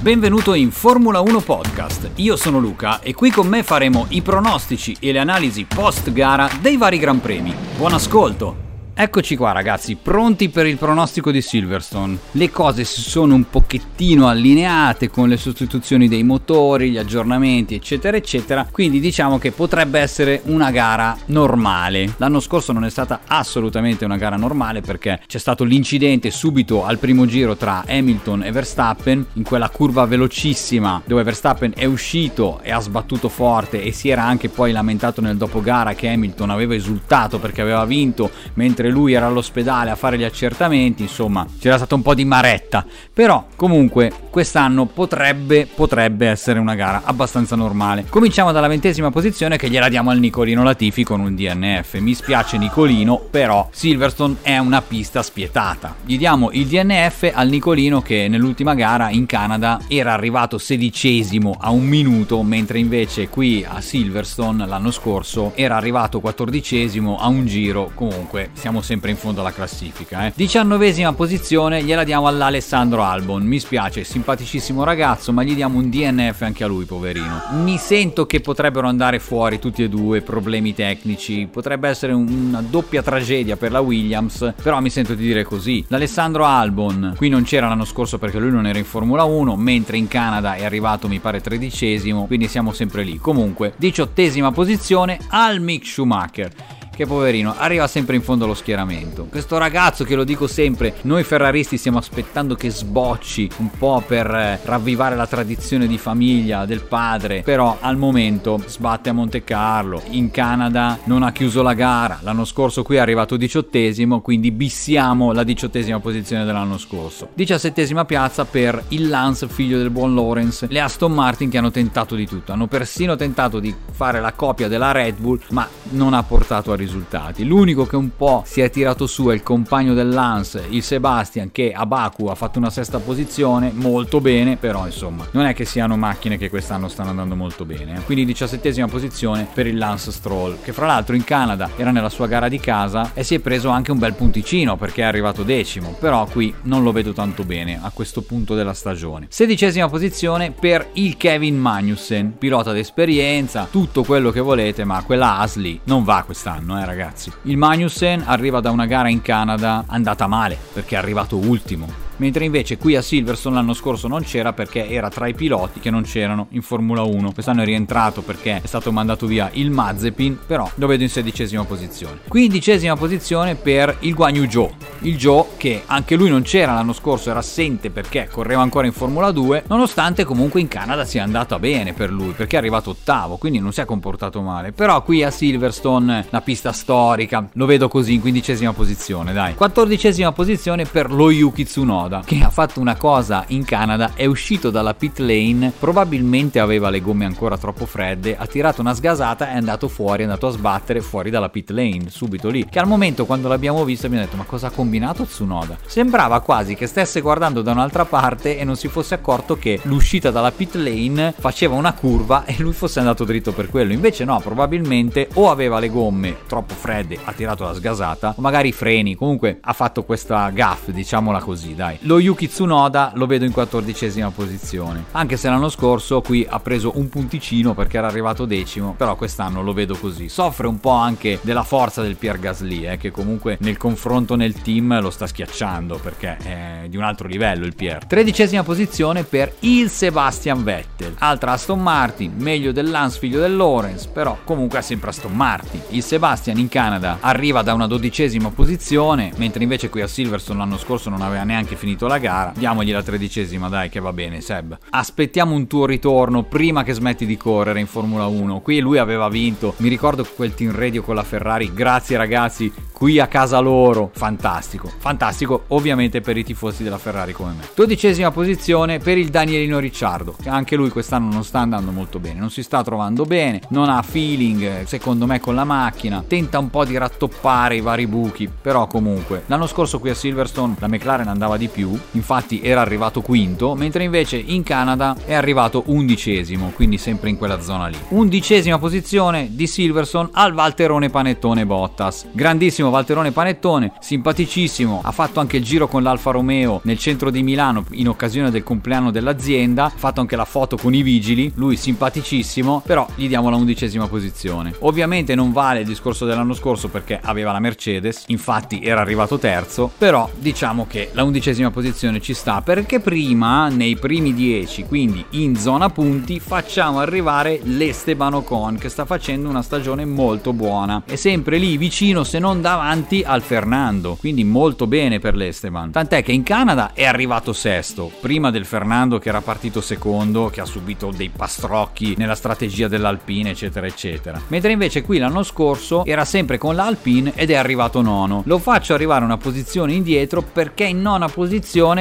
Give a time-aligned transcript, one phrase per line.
[0.00, 2.10] Benvenuto in Formula 1 Podcast.
[2.16, 6.48] Io sono Luca e qui con me faremo i pronostici e le analisi post gara
[6.60, 7.52] dei vari Gran Premi.
[7.76, 8.65] Buon ascolto!
[8.98, 12.16] Eccoci qua ragazzi, pronti per il pronostico di Silverstone.
[12.30, 18.16] Le cose si sono un pochettino allineate con le sostituzioni dei motori, gli aggiornamenti eccetera
[18.16, 22.14] eccetera, quindi diciamo che potrebbe essere una gara normale.
[22.16, 26.96] L'anno scorso non è stata assolutamente una gara normale perché c'è stato l'incidente subito al
[26.96, 32.72] primo giro tra Hamilton e Verstappen in quella curva velocissima dove Verstappen è uscito e
[32.72, 37.38] ha sbattuto forte e si era anche poi lamentato nel dopogara che Hamilton aveva esultato
[37.38, 41.94] perché aveva vinto mentre mentre lui era all'ospedale a fare gli accertamenti, insomma c'era stata
[41.94, 48.04] un po' di maretta, però comunque quest'anno potrebbe, potrebbe essere una gara abbastanza normale.
[48.08, 52.58] Cominciamo dalla ventesima posizione che gliela diamo al Nicolino Latifi con un DNF, mi spiace
[52.58, 55.96] Nicolino, però Silverstone è una pista spietata.
[56.04, 61.70] Gli diamo il DNF al Nicolino che nell'ultima gara in Canada era arrivato sedicesimo a
[61.70, 67.90] un minuto, mentre invece qui a Silverstone l'anno scorso era arrivato quattordicesimo a un giro,
[67.94, 70.26] comunque siamo siamo sempre in fondo alla classifica.
[70.26, 70.32] Eh.
[70.34, 73.42] Diciannovesima posizione gliela diamo all'Alessandro Albon.
[73.42, 77.42] Mi spiace, simpaticissimo ragazzo, ma gli diamo un DNF anche a lui, poverino.
[77.62, 81.48] Mi sento che potrebbero andare fuori tutti e due, problemi tecnici.
[81.50, 85.84] Potrebbe essere una doppia tragedia per la Williams, però mi sento di dire così.
[85.88, 89.96] L'Alessandro Albon qui non c'era l'anno scorso perché lui non era in Formula 1, mentre
[89.96, 93.16] in Canada è arrivato mi pare tredicesimo, quindi siamo sempre lì.
[93.18, 99.26] Comunque, diciottesima posizione al Mick Schumacher che poverino arriva sempre in fondo allo schieramento.
[99.30, 104.26] Questo ragazzo che lo dico sempre, noi ferraristi stiamo aspettando che sbocci un po' per
[104.34, 110.02] eh, ravvivare la tradizione di famiglia del padre, però al momento sbatte a Monte Carlo,
[110.10, 115.32] in Canada non ha chiuso la gara, l'anno scorso qui è arrivato diciottesimo, quindi bissiamo
[115.32, 117.28] la diciottesima posizione dell'anno scorso.
[117.34, 122.14] Diciassettesima piazza per il Lance, figlio del buon Lawrence, le Aston Martin che hanno tentato
[122.14, 126.22] di tutto, hanno persino tentato di fare la copia della Red Bull, ma non ha
[126.22, 127.44] portato a risultati risultati.
[127.44, 131.52] L'unico che un po' si è tirato su è il compagno del Lance, il Sebastian,
[131.52, 135.64] che a Baku ha fatto una sesta posizione, molto bene, però insomma, non è che
[135.64, 138.02] siano macchine che quest'anno stanno andando molto bene.
[138.04, 142.26] Quindi diciassettesima posizione per il Lance Stroll, che fra l'altro in Canada era nella sua
[142.26, 145.96] gara di casa e si è preso anche un bel punticino perché è arrivato decimo,
[145.98, 149.26] però qui non lo vedo tanto bene a questo punto della stagione.
[149.28, 155.80] Sedicesima posizione per il Kevin Magnussen, pilota d'esperienza, tutto quello che volete, ma quella Asli
[155.84, 157.32] non va quest'anno, eh ragazzi.
[157.42, 162.44] Il Magnussen arriva da una gara in Canada andata male perché è arrivato ultimo mentre
[162.44, 166.02] invece qui a Silverstone l'anno scorso non c'era perché era tra i piloti che non
[166.02, 167.32] c'erano in Formula 1.
[167.32, 171.64] Quest'anno è rientrato perché è stato mandato via il Mazepin, però lo vedo in sedicesima
[171.64, 172.20] posizione.
[172.28, 174.72] Quindicesima posizione per il Guanyu Zhou.
[175.00, 178.92] Il Zhou che anche lui non c'era l'anno scorso, era assente perché correva ancora in
[178.92, 183.36] Formula 2, nonostante comunque in Canada sia andata bene per lui perché è arrivato ottavo,
[183.36, 184.72] quindi non si è comportato male.
[184.72, 189.54] Però qui a Silverstone, la pista storica, lo vedo così in quindicesima posizione, dai.
[189.54, 194.26] Quattordicesima posizione per lo Yuki Tsunoda Tsunoda, che ha fatto una cosa in Canada, è
[194.26, 199.50] uscito dalla pit lane, probabilmente aveva le gomme ancora troppo fredde, ha tirato una sgasata
[199.50, 202.66] è andato fuori, è andato a sbattere fuori dalla pit lane, subito lì.
[202.68, 205.78] Che al momento quando l'abbiamo visto abbiamo detto ma cosa ha combinato Tsunoda?
[205.86, 210.30] Sembrava quasi che stesse guardando da un'altra parte e non si fosse accorto che l'uscita
[210.30, 213.92] dalla pit lane faceva una curva e lui fosse andato dritto per quello.
[213.92, 218.68] Invece no, probabilmente o aveva le gomme troppo fredde, ha tirato la sgasata, o magari
[218.68, 221.95] i freni, comunque ha fatto questa gaff, diciamola così, dai.
[222.02, 225.04] Lo Yuki Tsunoda lo vedo in quattordicesima posizione.
[225.12, 229.62] Anche se l'anno scorso qui ha preso un punticino perché era arrivato decimo, però quest'anno
[229.62, 230.28] lo vedo così.
[230.28, 234.60] Soffre un po' anche della forza del Pierre Gasly, eh, che comunque nel confronto nel
[234.62, 238.06] team lo sta schiacciando perché è di un altro livello il Pierre.
[238.06, 241.14] Tredicesima posizione per il Sebastian Vettel.
[241.18, 245.80] Altra Aston Martin, meglio del Lance figlio del Lawrence, però comunque è sempre Aston Martin.
[245.90, 250.78] Il Sebastian in Canada arriva da una dodicesima posizione, mentre invece qui a Silverstone l'anno
[250.78, 254.40] scorso non aveva neanche finito finito la gara, diamogli la tredicesima, dai, che va bene,
[254.40, 254.76] Seb.
[254.90, 258.58] Aspettiamo un tuo ritorno prima che smetti di correre in Formula 1.
[258.58, 263.20] Qui lui aveva vinto, mi ricordo quel team radio con la Ferrari, grazie ragazzi, qui
[263.20, 264.10] a casa loro.
[264.12, 267.68] Fantastico, fantastico, ovviamente per i tifosi della Ferrari come me.
[267.72, 272.40] Dodicesima posizione per il Danielino Ricciardo, che anche lui quest'anno non sta andando molto bene,
[272.40, 276.68] non si sta trovando bene, non ha feeling, secondo me, con la macchina, tenta un
[276.68, 281.28] po' di rattoppare i vari buchi, però comunque, l'anno scorso qui a Silverstone la McLaren
[281.28, 286.96] andava di più infatti era arrivato quinto, mentre invece in Canada è arrivato undicesimo, quindi
[286.96, 287.98] sempre in quella zona lì.
[288.08, 292.28] Undicesima posizione di Silverson al Valterone Panettone Bottas.
[292.32, 297.42] Grandissimo Valterone Panettone, simpaticissimo, ha fatto anche il giro con l'Alfa Romeo nel centro di
[297.42, 301.76] Milano in occasione del compleanno dell'azienda, ha fatto anche la foto con i vigili, lui
[301.76, 304.74] simpaticissimo, però gli diamo la undicesima posizione.
[304.80, 309.90] Ovviamente non vale il discorso dell'anno scorso perché aveva la Mercedes, infatti era arrivato terzo,
[309.98, 315.56] però diciamo che la undicesima posizione ci sta perché prima nei primi dieci, quindi in
[315.56, 321.58] zona punti, facciamo arrivare l'Esteban Ocon che sta facendo una stagione molto buona, è sempre
[321.58, 325.90] lì vicino se non davanti al Fernando, quindi molto bene per l'Esteban.
[325.90, 330.60] Tant'è che in Canada è arrivato sesto, prima del Fernando che era partito secondo, che
[330.60, 334.40] ha subito dei pastrocchi nella strategia dell'Alpine, eccetera, eccetera.
[334.48, 338.42] Mentre invece qui l'anno scorso era sempre con l'Alpine ed è arrivato nono.
[338.46, 341.54] Lo faccio arrivare una posizione indietro perché in nona posizione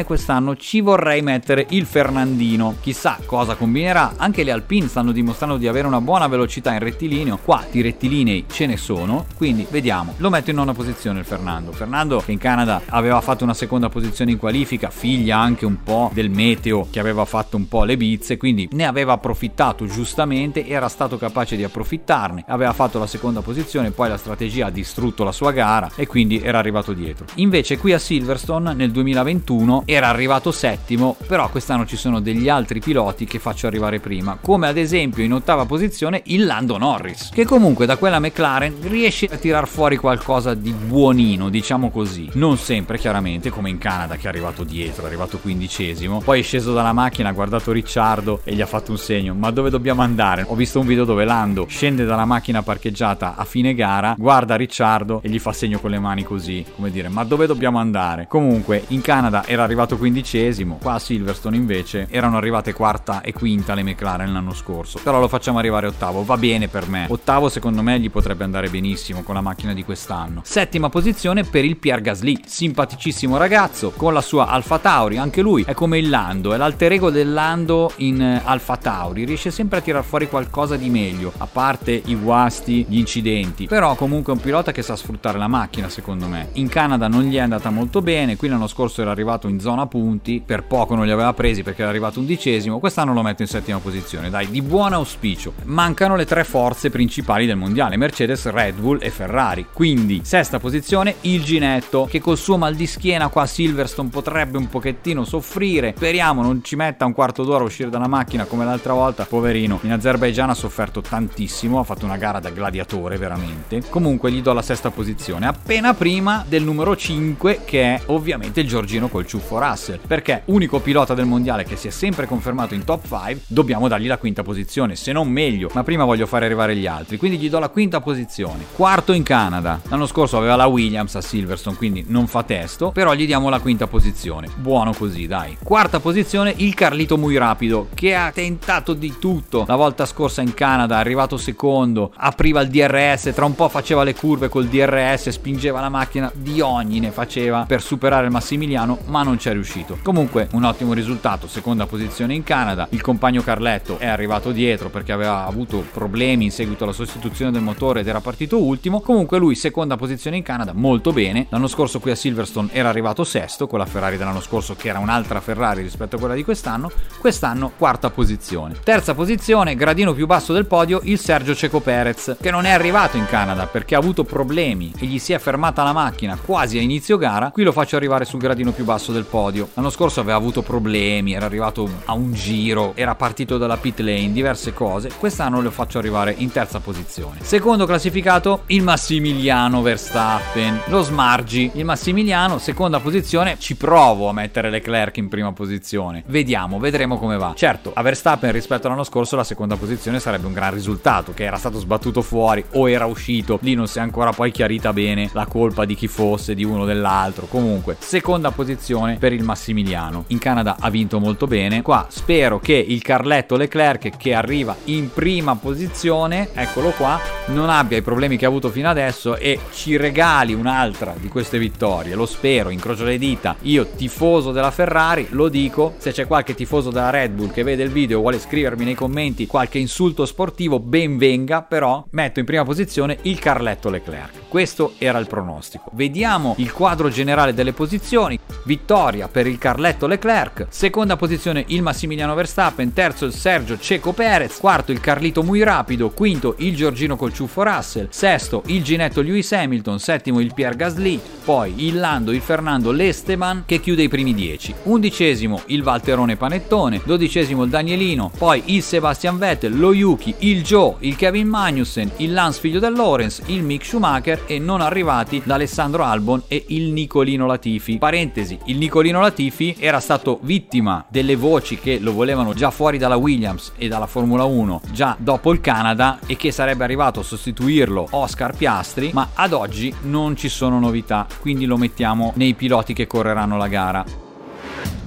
[0.03, 2.75] quest'anno ci vorrei mettere il Fernandino.
[2.81, 7.39] Chissà cosa combinerà, anche le Alpine stanno dimostrando di avere una buona velocità in rettilineo,
[7.43, 10.15] qua di rettilinei ce ne sono, quindi vediamo.
[10.17, 11.71] Lo metto in nona posizione il Fernando.
[11.71, 16.11] Fernando che in Canada aveva fatto una seconda posizione in qualifica, figlia anche un po'
[16.13, 20.89] del meteo che aveva fatto un po' le bizze, quindi ne aveva approfittato giustamente, era
[20.89, 25.31] stato capace di approfittarne, aveva fatto la seconda posizione, poi la strategia ha distrutto la
[25.31, 27.25] sua gara e quindi era arrivato dietro.
[27.35, 29.43] Invece qui a Silverstone nel 2021
[29.85, 34.67] era arrivato settimo, però quest'anno ci sono degli altri piloti che faccio arrivare prima, come
[34.67, 39.37] ad esempio in ottava posizione il Lando Norris, che comunque da quella McLaren riesce a
[39.37, 42.27] tirar fuori qualcosa di buonino, diciamo così.
[42.33, 46.43] Non sempre chiaramente come in Canada che è arrivato dietro, è arrivato quindicesimo, poi è
[46.43, 50.01] sceso dalla macchina, ha guardato Ricciardo e gli ha fatto un segno, ma dove dobbiamo
[50.01, 50.43] andare?
[50.47, 55.21] Ho visto un video dove Lando scende dalla macchina parcheggiata a fine gara, guarda Ricciardo
[55.21, 58.25] e gli fa segno con le mani così, come dire, ma dove dobbiamo andare?
[58.27, 63.73] Comunque in Canada era arrivato quindicesimo, qua a Silverstone invece erano arrivate quarta e quinta
[63.73, 67.05] le McLaren l'anno scorso, però lo facciamo arrivare ottavo, va bene per me.
[67.09, 70.41] Ottavo secondo me gli potrebbe andare benissimo con la macchina di quest'anno.
[70.43, 75.63] Settima posizione per il Pierre Gasly, simpaticissimo ragazzo con la sua Alfa Tauri, anche lui
[75.65, 79.79] è come il Lando, è l'alter ego del Lando in eh, Alfa Tauri, riesce sempre
[79.79, 84.35] a tirar fuori qualcosa di meglio, a parte i guasti, gli incidenti, però comunque è
[84.35, 86.49] un pilota che sa sfruttare la macchina secondo me.
[86.53, 89.87] In Canada non gli è andata molto bene, qui l'anno scorso era arrivato in zona
[89.87, 93.47] punti, per poco non li aveva presi perché era arrivato undicesimo, quest'anno lo metto in
[93.47, 95.53] settima posizione, dai, di buon auspicio.
[95.63, 101.15] Mancano le tre forze principali del mondiale, Mercedes, Red Bull e Ferrari, quindi sesta posizione
[101.21, 105.93] il Ginetto che col suo mal di schiena qua a Silverstone potrebbe un pochettino soffrire,
[105.95, 109.79] speriamo non ci metta un quarto d'ora a uscire dalla macchina come l'altra volta, poverino,
[109.83, 114.53] in Azerbaijan ha sofferto tantissimo, ha fatto una gara da gladiatore veramente, comunque gli do
[114.53, 119.59] la sesta posizione, appena prima del numero 5 che è ovviamente il Giorgino col ciuffo
[119.59, 123.87] Russell, perché unico pilota del mondiale che si è sempre confermato in top 5, dobbiamo
[123.87, 127.37] dargli la quinta posizione, se non meglio, ma prima voglio fare arrivare gli altri, quindi
[127.37, 128.65] gli do la quinta posizione.
[128.73, 133.13] Quarto in Canada, l'anno scorso aveva la Williams a Silverstone, quindi non fa testo, però
[133.13, 134.49] gli diamo la quinta posizione.
[134.55, 135.57] Buono così, dai.
[135.63, 139.65] Quarta posizione il Carlito Muy Rapido, che ha tentato di tutto.
[139.67, 144.03] La volta scorsa in Canada è arrivato secondo, apriva il DRS, tra un po' faceva
[144.03, 148.94] le curve col DRS, spingeva la macchina, di ogni ne faceva per superare il Massimiliano,
[149.05, 149.97] ma non ci è riuscito.
[150.01, 152.87] Comunque un ottimo risultato, seconda posizione in Canada.
[152.91, 157.61] Il compagno Carletto è arrivato dietro perché aveva avuto problemi in seguito alla sostituzione del
[157.61, 159.01] motore ed era partito ultimo.
[159.01, 161.47] Comunque lui seconda posizione in Canada, molto bene.
[161.49, 164.99] L'anno scorso qui a Silverstone era arrivato sesto con la Ferrari dell'anno scorso che era
[164.99, 166.91] un'altra Ferrari rispetto a quella di quest'anno.
[167.19, 168.75] Quest'anno quarta posizione.
[168.83, 173.17] Terza posizione, gradino più basso del podio, il Sergio Ceco Perez, che non è arrivato
[173.17, 176.81] in Canada perché ha avuto problemi e gli si è fermata la macchina quasi a
[176.81, 177.49] inizio gara.
[177.51, 179.69] Qui lo faccio arrivare sul gradino più basso del podio.
[179.73, 184.31] L'anno scorso aveva avuto problemi, era arrivato a un giro, era partito dalla pit lane,
[184.31, 185.09] diverse cose.
[185.17, 187.39] Quest'anno lo faccio arrivare in terza posizione.
[187.41, 190.81] Secondo classificato il Massimiliano Verstappen.
[190.85, 191.71] Lo smargi.
[191.73, 196.23] Il Massimiliano, seconda posizione, ci provo a mettere Leclerc in prima posizione.
[196.27, 197.53] Vediamo, vedremo come va.
[197.55, 201.57] Certo, a Verstappen rispetto all'anno scorso la seconda posizione sarebbe un gran risultato, che era
[201.57, 203.57] stato sbattuto fuori o era uscito.
[203.61, 206.81] Lì non si è ancora poi chiarita bene la colpa di chi fosse, di uno
[206.81, 207.47] o dell'altro.
[207.47, 208.74] Comunque, seconda posizione
[209.17, 210.25] per il Massimiliano.
[210.27, 211.81] In Canada ha vinto molto bene.
[211.81, 217.97] Qua spero che il Carletto Leclerc che arriva in prima posizione, eccolo qua, non abbia
[217.97, 222.15] i problemi che ha avuto fino adesso e ci regali un'altra di queste vittorie.
[222.15, 223.55] Lo spero, incrocio le dita.
[223.61, 225.95] Io, tifoso della Ferrari, lo dico.
[225.97, 228.95] Se c'è qualche tifoso della Red Bull che vede il video e vuole scrivermi nei
[228.95, 231.61] commenti qualche insulto sportivo, ben venga.
[231.61, 234.44] Però metto in prima posizione il Carletto Leclerc.
[234.55, 235.91] Questo era il pronostico.
[235.95, 238.39] Vediamo il quadro generale delle posizioni.
[238.63, 244.57] Vittoria per il Carletto Leclerc, seconda posizione il Massimiliano Verstappen, terzo il Sergio Ceco Perez,
[244.57, 249.51] quarto il Carlito Muy Rapido, quinto il Giorgino col ciuffo Russell, sesto il Ginetto Lewis
[249.51, 254.33] Hamilton, settimo il Pierre Gasly, poi il Lando, il Fernando Lesteban che chiude i primi
[254.33, 260.63] dieci, undicesimo il Valterone Panettone, dodicesimo il Danielino, poi il Sebastian Vettel, lo Yuki, il
[260.63, 265.41] Joe, il Kevin Magnussen, il Lance figlio del Lorenz, il Mick Schumacher e non arrivati
[265.43, 267.97] da Alessandro Albon e il Nicolino Latifi.
[267.97, 273.15] Parentesi, il Nicolino Latifi era stato vittima delle voci che lo volevano già fuori dalla
[273.15, 278.07] Williams e dalla Formula 1 già dopo il Canada e che sarebbe arrivato a sostituirlo
[278.11, 283.07] Oscar Piastri, ma ad oggi non ci sono novità, quindi lo mettiamo nei piloti che
[283.07, 284.24] correranno la gara.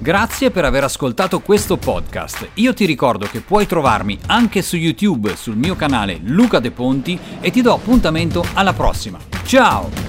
[0.01, 2.51] Grazie per aver ascoltato questo podcast.
[2.55, 7.19] Io ti ricordo che puoi trovarmi anche su YouTube sul mio canale Luca De Ponti
[7.41, 9.19] e ti do appuntamento alla prossima.
[9.43, 10.08] Ciao!